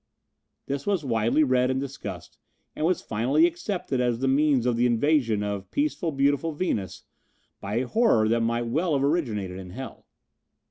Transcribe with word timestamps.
This 0.65 0.87
was 0.87 1.05
widely 1.05 1.43
read 1.43 1.69
and 1.69 1.79
discussed 1.79 2.39
and 2.75 2.87
was 2.87 3.03
finally 3.03 3.45
accepted 3.45 4.01
as 4.01 4.17
the 4.17 4.27
means 4.27 4.65
of 4.65 4.75
the 4.75 4.87
invasion 4.87 5.43
of 5.43 5.69
peaceful, 5.69 6.11
beautiful 6.11 6.53
Venus 6.53 7.03
by 7.59 7.75
a 7.75 7.87
horror 7.87 8.27
that 8.27 8.41
might 8.41 8.65
well 8.65 8.93
have 8.95 9.03
originated 9.03 9.59
in 9.59 9.69
hell. 9.69 10.07